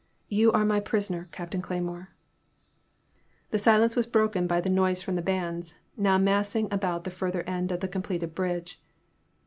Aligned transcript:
You 0.29 0.51
are 0.53 0.65
my 0.65 0.79
prisoner, 0.79 1.29
Captain 1.31 1.61
Cleymore." 1.61 2.07
The 3.51 3.59
silence 3.59 3.95
was 3.95 4.07
broken 4.07 4.47
by 4.47 4.59
the 4.59 4.67
noise 4.67 5.03
from 5.03 5.15
the 5.15 5.21
bands, 5.21 5.75
now 5.95 6.17
massing 6.17 6.67
about 6.73 7.03
the 7.03 7.11
further 7.11 7.43
end 7.43 7.71
of 7.71 7.81
the 7.81 7.87
completed 7.87 8.33
bridge. 8.33 8.81